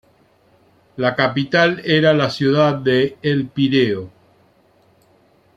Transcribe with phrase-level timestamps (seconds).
[0.95, 4.09] La capital era la ciudad de El Pireo.